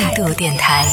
[0.00, 0.86] 态度电台，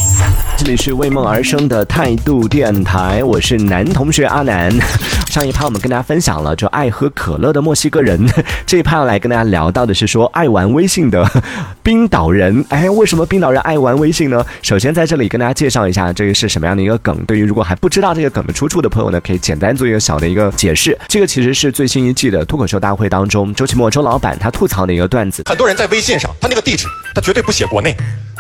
[0.58, 4.70] 这里是为梦而生的态度电台，我是男同学阿南。
[5.32, 8.20] 上一趴我们跟大家分享了就爱喝可乐的墨西哥人，
[8.68, 11.26] 这一趴要来跟大家聊到的是说爱玩微信的
[11.82, 12.66] 冰岛人。
[12.68, 14.46] 哎，为什么冰岛人爱玩微信呢？
[14.62, 17.18] 首先在这里跟大家介绍一下这个是什么样的一个梗。
[17.24, 20.98] 对于如果还不知道这个梗的出处的朋友呢，可以简单做一个小的一个解释。
[21.08, 25.44] 这个其实是最新一季的脱口秀大会当中，周奇墨周老板他吐槽的一个段子。
[25.46, 26.86] 很多人在微信上，他那个地址
[27.16, 27.96] 他绝对不写国内，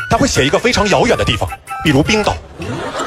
[0.09, 1.49] 他会写一个非常遥远的地方，
[1.83, 2.35] 比如冰岛。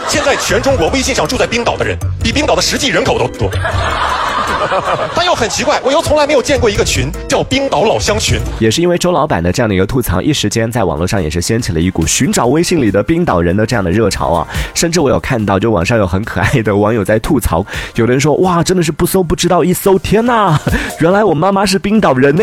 [0.08, 3.48] 现在全中国微信上住在冰岛的人，比冰岛的实际人口都多。
[5.14, 8.38] 但又很奇怪，我又从来没有见过一个群叫冰岛老乡群。
[8.58, 14.46] 也是因为周老板的这样的一个吐槽，一时间在网络上也是掀起了一股寻找微信里的冰岛人的这样的热潮啊！
[14.74, 20.58] 甚至我有看到，就网上有很可爱的网友在吐槽，有的人说：“哇，真的是不搜不知道，一搜天呐，
[21.00, 22.42] 原来我妈妈是冰岛人呢，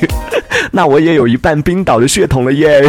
[0.72, 2.82] 那我也有一半冰岛的血统了耶！”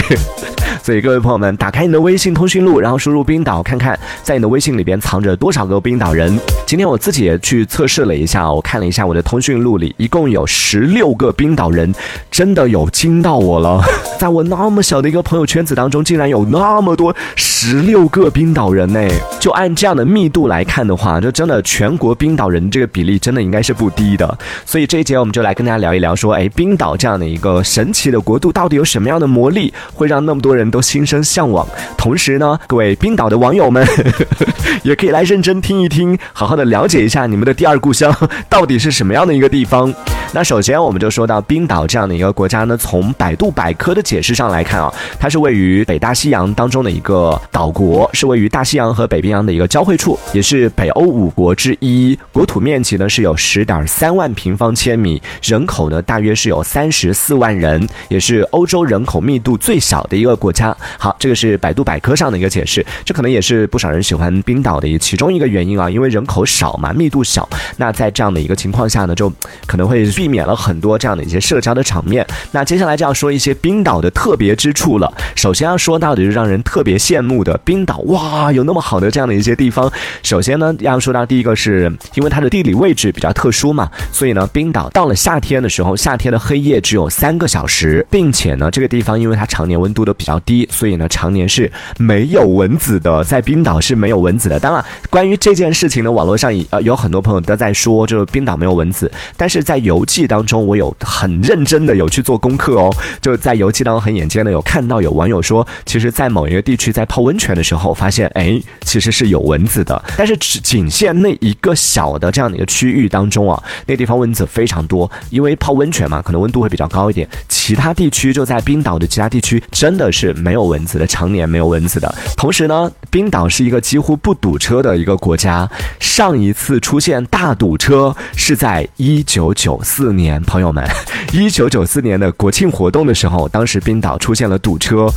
[0.82, 6.40] 所以各位朋友们，打开你的微信通讯录，然后输入冰岛，看看在你的微信里边藏着多少个冰岛人。
[6.66, 11.94] 今天我自己也去测试了一下，我看了一下我的通讯录里一共有十六个冰岛人，
[12.32, 13.82] 真的有惊到我了。
[14.20, 19.00] 在我那么小的一个朋友圈子当中，竟然有那么多十六个冰岛人呢！
[19.40, 24.38] 就按这样的密度来看的话，就真的全国冰岛人这个比例真的应该是不低的。
[24.66, 31.68] 所以这一节我们就来跟大家聊一聊，说哎，冰岛这样的一个神奇的国度，到底有什么样的魔力，会让那么多人都心生向往？
[31.98, 33.86] 同时呢，各位冰岛的网友们
[34.84, 38.16] 也可以来认真听一听，好好的了解一下你们的第二故乡
[38.48, 39.94] 到底是什么样的一个地方。
[40.32, 52.18] 那首先我们就说到冰岛这样的一个国家呢，从百度百科的解释上来看啊，它是位于北大西洋当中的一个岛国，是位于大西洋和北冰洋的一个交汇处，也是北欧五国之一。
[52.32, 60.59] 国土面积呢是有十点三万平方千米，人口呢大约是有三十四万人，也是欧洲人口密度最小的一个国家。
[60.98, 67.48] 好，这个是百度百科上的一个解释，这可能也是不少人喜欢冰岛的一其中一个原因啊，因为人口少嘛，密度小。
[67.78, 69.32] 那在这样的一个情况下呢，就
[69.66, 70.10] 可能会。
[70.20, 72.26] 避免了很多这样的一些社交的场面。
[72.52, 75.10] 那接下来就要说一些冰岛的特别之处了。
[75.36, 79.90] 首先要说到的就是让人特别羡慕的冰岛，哇，有那么好的这样的一些地方。
[80.24, 94.60] 首先呢，要说到第一个是因为它的地理位置比较特殊嘛，所以呢，冰岛到了夏天的时候，夏天的黑夜只有三个小时，并且呢，这个地方因为它常年温度都比较低，低所以呢，常年是没有蚊子的，在冰岛是没有蚊子的。
[94.60, 100.06] 当然，关于这件事情呢，网络上呃有很多朋友都在说，就是冰岛没有蚊子，但是在游。
[100.10, 102.90] 记当中，我有很认真的有去做功课哦，
[103.22, 117.30] 就在游记当中很眼尖的有看到有网友说，其实，在某一个地区在泡温泉的时候，发现哎，其实是有蚊子的，但是只仅限那一个小的这样的一个区域当中啊，那地方蚊子非常多，因为泡温泉嘛，可能温度会比较高一点。
[117.48, 122.14] 其他地区就在冰岛的其他地区，真的是没有蚊子的，常年没有蚊子的。
[122.36, 125.70] 同时呢，冰岛是一个几乎不堵车的一个国家，
[126.00, 130.10] 上一次出现大堵车是在一九九四。
[130.20, 130.84] 年，朋友们，
[131.32, 135.08] 一九九四年的国庆活动的时候，当时冰岛出现了堵车，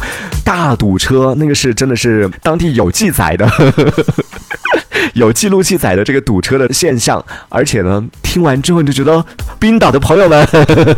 [0.44, 3.50] 大堵车，那个是真的是当地有记载的，
[5.15, 7.25] 有记录记载的这个堵车的现象。
[7.49, 9.25] 而且呢，听完之后你就觉得，
[9.59, 10.47] 冰岛的朋友们，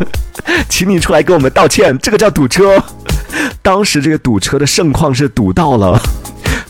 [0.67, 2.83] 请你出来给我们道歉，这个叫堵车。
[3.61, 5.99] 当时这个堵车的盛况是堵到了，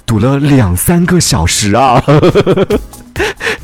[0.05, 2.03] 堵了两三个小时啊。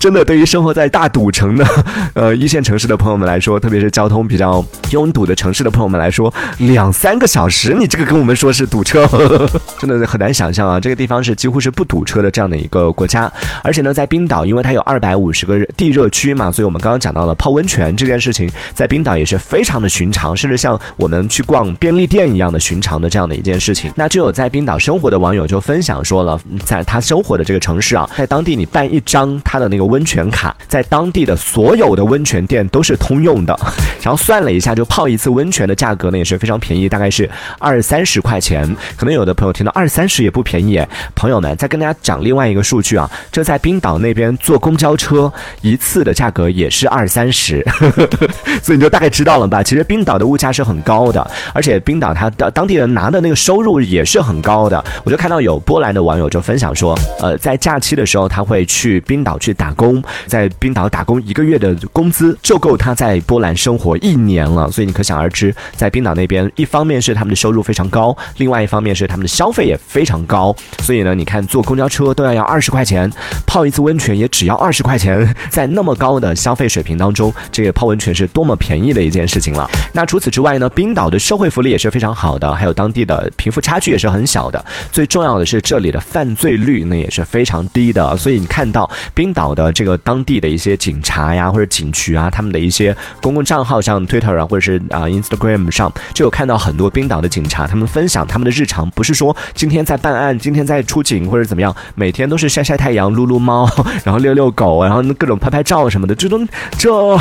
[0.01, 1.63] 真的，对于生活在大赌城的，
[2.15, 9.07] 呃，一线城市的朋友们来说，特别是交通比较拥堵的城市的朋友们来说，两三个小时，你这个跟我们说是堵车，
[9.77, 10.79] 真的很难想象啊！
[10.79, 13.31] 这个地方是几乎是不堵车的这样的一个国家，
[13.63, 23.93] 而且呢，在冰岛，因为它有二百五十个地热区嘛，所以我们刚刚讲到了泡温泉这件事情，在冰岛也是非常的寻常，甚至像我们去逛便利店一样的寻常的这样的一件事情。
[23.95, 29.90] 那就有在冰岛生活的网友就分享说了，在他生活的这个城市啊，在当地你办一张他的那个。
[29.91, 33.53] 温泉卡在当地的所有的温泉店都是通用的，
[34.01, 37.29] 然后算了一下，就泡一次温泉的价格呢也是非常便宜，大概是
[37.59, 38.63] 二三十块钱。
[38.95, 40.81] 可能有的朋友听到二三十也不便宜，
[41.15, 45.31] 朋友们再跟大家讲另外一个数据啊，这在冰岛那边坐公交车
[45.61, 47.65] 一次的价格也是二三十，
[48.63, 49.63] 所以你就大概知道了吧？
[49.63, 54.83] 其实冰岛的物价是很高的，而且冰岛它的当地人拿的那个收入也是很高的。
[55.03, 59.71] 我就看到有波兰的网友就分享说，呃，在假期的时候他会去冰岛去打。
[59.71, 64.71] 工，在冰岛打工一个月的工资就够他在波兰生活我一年了。
[64.71, 70.55] 所以你可想而知，在冰岛那边，一方面是他们的收入非常高，另外一方面是他们的消费也非常高。
[70.79, 73.11] 所以呢，你看坐公交车都要要二十块钱，
[73.45, 79.69] 泡一次温泉也只要二十块钱，在那么高的消费水平当中，这个泡温泉是多么便宜的一件事情了。
[79.93, 84.63] 那除此之外呢，冰岛的社会福利也是非常好的，还有当地的贫富差距也是很小的。
[84.91, 88.15] 最重要的是，这里的犯罪率呢也是非常低的。
[88.15, 103.69] 所以你看到冰岛的这个当地的一些警察呀，或者警局啊，他们的一些公共账号像，Twitter 啊，或者是啊 Instagram 上，就有看到很多冰岛的警察，他们分享他们的日常，不是说今天在办案，今天在出警或者怎么样，每天都是晒晒太阳、撸撸猫，
[104.03, 106.39] 然后遛遛狗，然后各种拍拍照什么的，这都
[106.77, 107.19] 这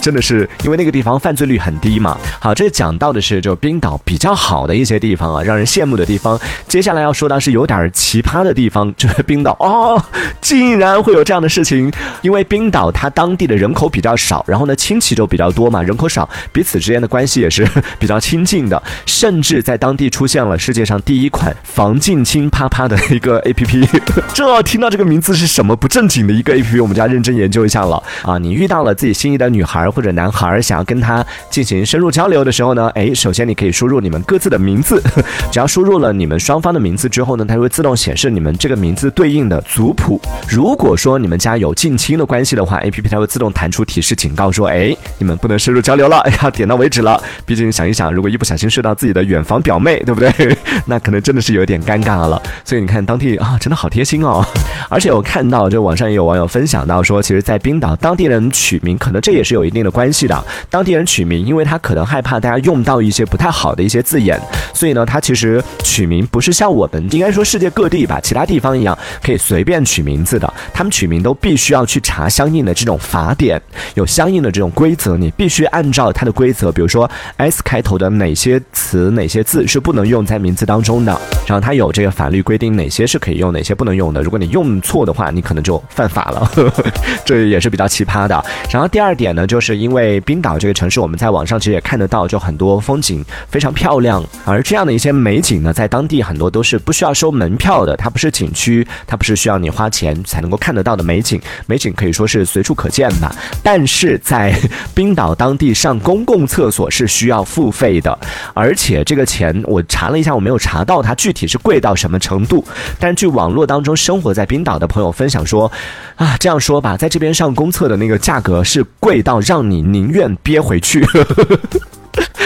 [0.00, 2.16] 真的是因为那个地方犯罪率很低嘛。
[2.40, 6.38] 好，这讲到的是就冰岛比较好的一些地方啊，让人羡慕的地方。
[6.68, 10.02] 接下来要说到是有点奇葩的地方，就是冰岛哦，
[10.40, 11.92] 竟然会有这样的事情。
[12.22, 23.88] 因为冰岛它当地的人口比较少，然后呢亲戚就比较多嘛，人口少，彼此之间的关系也是 比较亲近的，甚至在当地出现了世界上第一款防近亲啪啪的一个 A P P。
[24.32, 28.38] 这听到这个名字是什么不正经的一个 A P P，我们就要认真研究一下了啊！
[28.38, 35.02] 你遇到了自己心仪的女孩或者男孩，想要跟他进行深入交流的时候呢，哎，首先你可以输入你们各自的名字，
[35.50, 40.20] 只要输入了你们双方的名字之后呢，它会自动显示你们这个名字对应的族谱。
[40.48, 47.22] 如果说你们家有近亲的关系的话，A P P 它会自动弹出提示警告说，哎，你们不能深入交流了，哎呀，点到为止了。
[47.44, 50.30] 毕竟想一想，如果一不小心睡到自己的远房表妹，对不对？
[50.86, 52.40] 那可能真的是有点尴尬了。
[52.64, 54.44] 所以你看，当地啊，真的好贴心哦。
[54.88, 60.44] 而且我看到，就网上也有网友分享到说，其实，在冰岛当地人取名，可能这也是有一定的关系的。
[60.68, 64.40] 当地人取名，因为他可能害怕大家用到一些不太好的一些字眼，
[64.74, 70.52] 所以呢，他其实取名不是像我们应该说世界各地吧，其他地方一样可以随便取名字的。
[70.72, 73.60] 他们取名都必须要去查相应的这种法典，
[73.94, 84.22] 有相应的这种规则，你必须按照它的规则，比如说 S 开头的哪些词、哪些字是不能用在名字当中的，然后它有这个法律规定哪些是可以用，哪些不能用的。
[84.22, 86.50] 如果你用错的话，你可能就犯法了，
[87.24, 88.44] 这也是比较奇葩的。
[88.70, 103.34] 然后第二点呢，就是因为冰岛这个城市，我们在网上其实也看得到，就很多风景非常漂亮，而这样的一些美景呢，在当地很多都是不需要收门票的，它不是景区，它不是需要你花钱才能够看得到的美景，美景可以说是随处可见吧。
[103.62, 104.54] 但是在
[104.94, 108.18] 冰岛当地上公共厕所是需要付费的，
[108.54, 112.64] 而且这个钱我查了一下，我没有查到它具体是贵到什么程度，
[112.98, 115.70] 但据网络当中生活在冰岛的朋友分享说，
[116.16, 121.04] 啊，这样说吧，在这边上公厕的那个价格是贵到让你宁愿憋回去。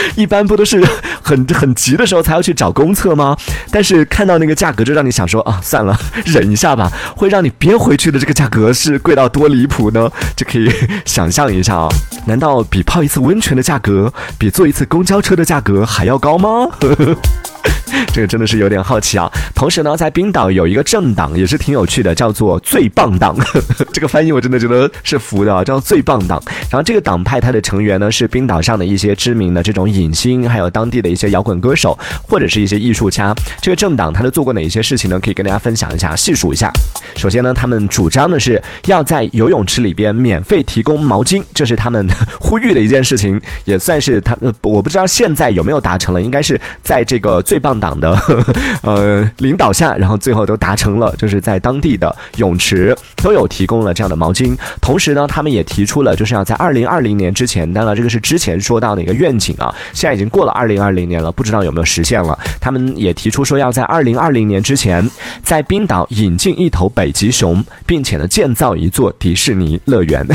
[0.16, 0.84] 一般不都是
[1.22, 3.36] 很很急的时候才要去找公厕吗？
[3.70, 6.90] 但是看到那个价格，就让你想说啊，算了，忍一下吧。
[7.16, 10.10] 会让你憋回去的这个价格是贵到多离谱呢？
[10.36, 10.70] 就可以
[11.04, 11.88] 想象一下啊，
[12.26, 16.68] 难道比泡一次温泉的价格，比坐一次公交车的价格还要高吗？
[18.12, 19.30] 这个真的是有点好奇啊！
[19.54, 23.34] 同时呢，在冰岛有一个政党也是挺有趣的，叫做“最棒党”。
[23.38, 26.40] 呵呵这个翻译我真的觉得是服的啊，叫“最棒党”。
[26.70, 31.98] 然后这个党派它的成员呢是冰岛上的一些知名的这种影星，还有当地的一些摇滚歌手
[32.28, 33.34] 或者是一些艺术家。
[33.60, 35.18] 这个政党他都做过哪些事情呢？
[35.20, 36.70] 可以跟大家分享一下，细数一下。
[37.16, 42.06] 首先呢，他们主张的是要在游泳池里边免费提供毛巾，这是他们
[42.40, 48.18] 呼吁的一件事情，也算是他呃，我不知道现在有没有达成了，应该是在这个最棒党的
[48.82, 54.56] 呃领导下，然后最后都达成了，就是在当地的泳池都有提供了这样的毛巾。
[54.80, 62.38] 同时呢，他们也提出了就是要在二零二零年之前，当然这个是之前说到的一个愿景啊，现在已经过了二零二零年了，不知道有没有实现了。
[62.60, 65.08] 他们也提出说要在二零二零年之前，
[65.42, 70.26] 在冰岛引进一头北极熊，并且呢建造一座迪士尼乐园。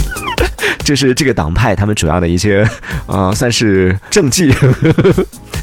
[0.84, 2.68] 这是这个党派他们主要的一些，
[3.06, 4.54] 呃，算是政绩。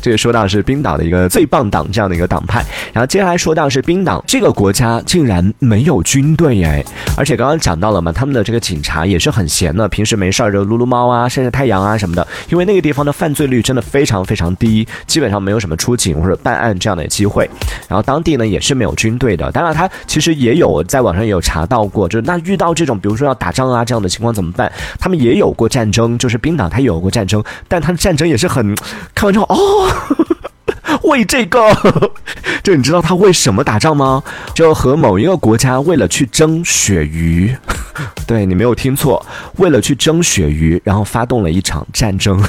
[0.03, 6.83] 这个说到是冰岛的一个最棒党这样的一个党派，然后接下来说到是冰岛这个国家竟然没有军队哎，
[7.15, 17.49] 而且刚刚讲到了嘛，他们的这个警察也是很闲的，平时没事儿就撸撸猫啊、晒晒太阳啊什么的，因为那个地方的犯罪率真的非常非常低，基本上没有什么出警或者办案这样的机会。
[17.87, 24.69] 然后当地呢也是没有军队的，当然他其实也有在网上也有查到过，就是那遇到这种比如说要打仗啊这样的情况怎么办？
[24.99, 28.75] 他们也有过战争，就是冰岛它有过战争，但它的战争也是很
[29.15, 29.89] 看完之后哦。
[31.03, 31.59] 为这个，
[32.63, 34.23] 就你知道他为什么打仗吗？
[34.53, 37.55] 就和某一个国家为了去争鳕鱼，
[38.25, 39.25] 对你没有听错，
[39.57, 42.41] 为了去争鳕鱼，然后发动了一场战争。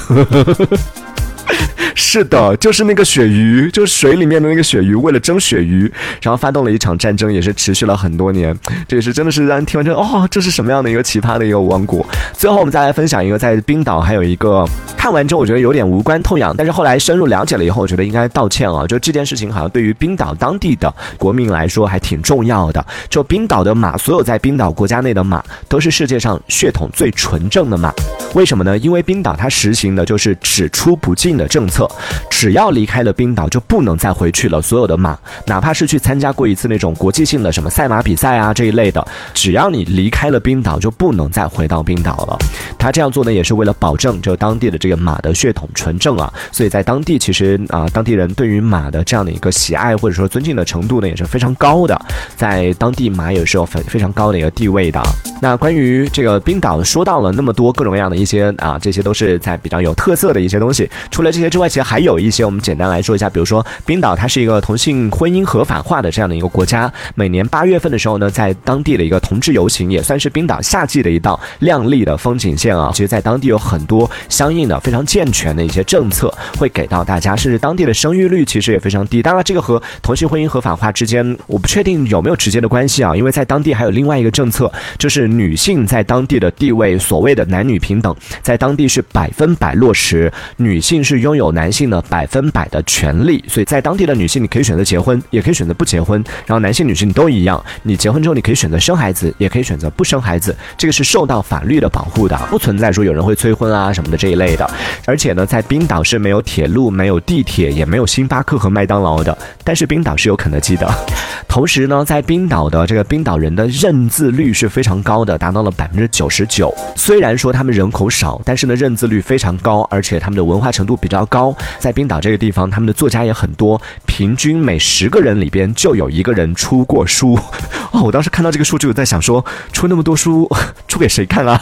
[1.97, 5.89] 是的，就是那个鳕鱼，就是水里面的那个鳕鱼，为了争鳕鱼，
[6.21, 8.57] 然后发动了一场战争，也是持续了很多年。
[8.87, 12.05] 这也是真的是让人听完之后，哦，这是什么样的一个奇葩的一个王国？
[12.33, 14.67] 最后我们再来分享一个，在冰岛还有一个
[15.05, 18.87] 看完之后我觉得有点无关痛痒，但是后来深入了解了以后，我觉得应该道歉啊。
[18.87, 22.83] 就这件事情好像对于冰岛当地的国民来说还挺重要的。
[23.07, 27.93] 就冰岛的马，所有在冰岛国家内的马都是世界上血统最纯正的马。
[28.33, 28.75] 为什么呢？
[28.79, 31.87] 因为冰岛它实行的就是只出不进的政策，
[32.31, 34.59] 只要离开了冰岛就不能再回去了。
[34.59, 42.35] 所有的马，哪怕是去参加过一次那种国际性的什么赛马比赛啊这一类的，只要你离开了冰岛就不能再回到冰岛了。
[42.79, 46.31] 他这样做呢，也是为了保证就当地的这个马的血统纯正啊。
[46.51, 51.99] 所以在当地其实啊，当地人对于马的这样的一个喜爱或者说尊敬的程度呢，也是非常高的。
[52.35, 55.01] 在当地马也是有非非常高的一个地位的。
[55.41, 60.89] 那关于这个冰岛，说到了那么多各种各样的一些啊，这些都是在比较有特色的一些东西。
[61.11, 63.29] 除了这些之外，其实还有一些，我们简单来说一下。
[63.29, 66.91] 比如说，冰岛它是一个同性婚姻合法化的这样的一个国家。
[67.15, 72.91] 每年八月份的时候呢，在当地的一个同志游行，也算是冰岛夏季的一道亮丽的风景线啊。
[72.93, 79.19] 其实，在当地有很多相应的非常健全的一些政策会给到大家，甚至当地的生育率其实也非常低。
[79.19, 83.15] 当然，这个和同性婚姻合法化之间，我不确定有没有直接的关系啊。
[83.15, 104.69] 因为在当地还有另外一个政策，就是女性在当地的地位，所谓的男女平等，在当地是百分百落实，女性是拥有男性的百分百的权利，所以在当地的女性，你可以选择结婚，也可以选择不结婚，然后男性、女性都一样，你结婚之后，你可以选择生孩子，也可以选择不生孩子，这个是受到法律的保护的，不存在说有人会催婚啊什么的这一类的。
[105.05, 110.89] 而且呢，在冰岛是没有铁路、没有地铁，也没有星巴克和麦当劳的，但是冰岛是有肯德基的。
[111.47, 116.73] 同时呢，在冰岛的这个冰岛人的认字率是非常高的，达到了百分之九十九。
[116.95, 121.55] 虽然说他们人口少，但是呢认字率非常高，而且他们的文化程度比较高。
[121.79, 127.37] 在冰岛这个地方，他们的作家也很多，平均每十个人里边就有一个人出过书。
[127.91, 130.49] 哦，我当时看到这个数据，我在想说，出那么多书，
[130.87, 131.61] 出给谁看啊？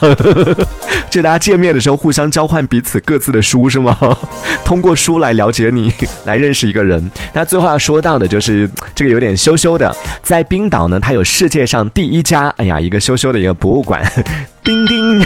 [1.10, 3.98] 就大家见面的时候互相交换彼此各自的书是吗？
[4.66, 5.92] 通过书来了解你，
[6.26, 7.12] 来认识一个人。
[7.34, 14.02] 那最后要说到的就是这个有点羞羞的，在冰岛呢，它有世界上第一家，哎呀，一个羞羞的一个博物馆，
[14.64, 15.24] 丁丁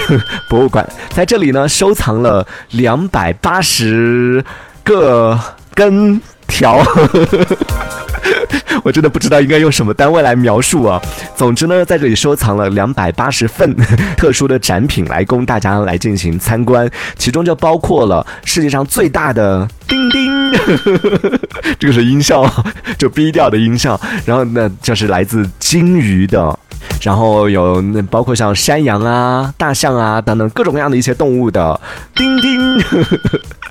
[0.50, 4.44] 博物馆，在这里呢收藏了两百八十
[4.84, 5.40] 个
[5.74, 6.20] 跟
[6.58, 6.84] 条。
[8.84, 11.02] 我真的不知道应该用什么单位来描述啊。
[11.36, 13.76] 总之呢，在这里收藏了两百八十份
[14.18, 20.52] 特殊的展品来供大家来进行参观，其中就包括了世界上最大的叮叮，
[21.80, 22.50] 这个是音效，
[22.98, 24.00] 就 B 调的音效。
[24.26, 26.58] 然后呢，就是来自鲸鱼的，
[27.02, 31.80] 然后有那包括像山羊啊、大象啊等等各种各样的一些动物的
[32.16, 32.80] 叮叮，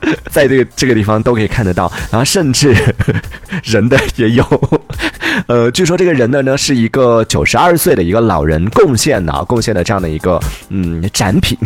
[0.30, 1.90] 在这个这个地方都可以看得到。
[2.10, 2.74] 然后甚至
[3.64, 4.44] 人的也有。
[5.48, 11.56] 呃，据说这个人呢呢是一个九十二岁的一个老人贡献的，贡献的这样的一个嗯展品，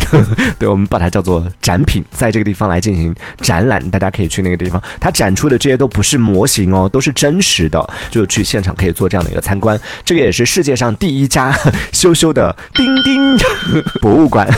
[0.59, 9.79] 对我们把它叫做展品，在这个地方来进行展览，大家可以去那个地方，它展出的这些都不是模型哦，都是真实的，就去现场可以做这样的一个参观。
[10.05, 11.57] 这个也是世界上第一家
[11.93, 13.39] 羞羞的钉钉
[14.01, 14.49] 博物馆。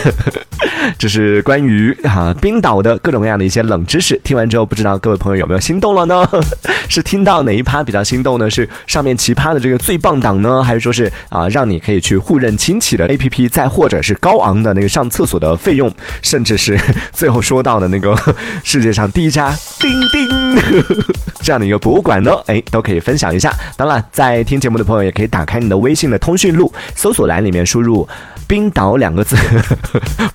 [0.98, 6.28] 这是关于啊冰岛的各种各样的一些冷知识，听完之后不知道各位朋友有没有心动了呢？
[6.88, 8.50] 是听到哪一趴比较心动呢？
[8.50, 16.78] 是上面奇葩的这个最棒档呢，还是说是啊让你可以去互认亲戚的 A P P，再或者是高昂的那个上厕所的费用，甚至是
[17.12, 18.16] 最后说到的那个
[18.62, 20.62] 世界上第一家钉钉
[21.42, 22.33] 这样的一个博物馆呢？
[22.47, 23.52] 哎，都可以分享一下。
[23.76, 28.07] 当然，在听节目的朋友也可以打开你的微信的通讯录，搜索栏里面输入。
[28.49, 29.35] 冰岛两个字，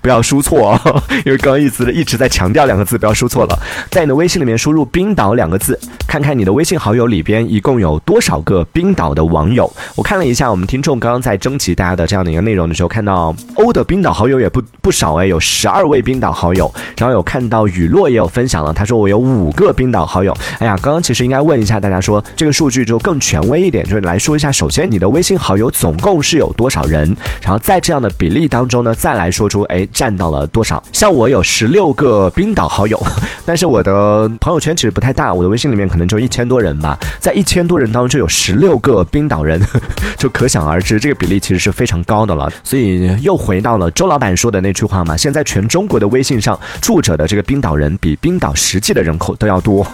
[0.02, 3.60] 不要输错哦，因为刚刚一直一直在强调两个字，不要输错了。
[3.90, 9.72] 在你的微信里面输入“冰岛”两个字，看看你的微信好友里边一共有多少个冰岛的网友。
[9.96, 16.72] 我看了一下，我们听众刚刚在征集大家的这样的一个内容的时候，看到欧的冰岛好友也不不少哎，有十二位冰岛好友。
[16.98, 20.36] 然后有看到雨落也有分享了，他说我有五个冰岛好友。
[20.60, 28.12] 哎呀，刚刚其实应该问一下大家说这个数据就更权威一点，就是来说一下，首先你的微信好友总共是有多少人，然后在这样的。
[28.18, 30.82] 比例当中呢，再来说出，哎，占到了多少？
[30.92, 33.00] 像我有十六个冰岛好友，
[33.46, 39.62] 但是我的朋友圈其实不太大，我的微信里面可能就一千多人吧，在一千多人当中就有十六个冰岛人，
[40.18, 42.52] 就可想而知，这个比例其实是非常高的了。
[42.64, 49.86] 所以又回到了周老板说的那句话嘛，现在全中国的微信上住着的这个冰岛人比冰岛实际的人口都要多。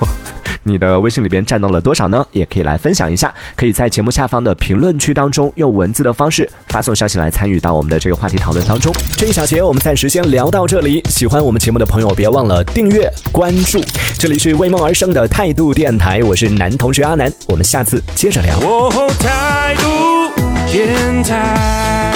[0.64, 2.26] 你的微信里边占到了多少呢？
[2.32, 8.94] 也可以来分享一下，可以在节目下方的评论区当中用文字的方式发送消息来参与到我们的这个话题讨论当中。
[9.18, 13.82] 这一小节我们暂时先聊到这里，喜欢我们节目的朋友别忘了订阅关注。
[14.18, 18.58] 这里是为梦而生的态度电台，我是男同学阿南，我们下次接着聊。
[18.60, 20.32] 哦，态度
[20.72, 22.13] 电台。